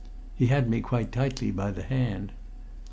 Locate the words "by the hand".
1.51-2.31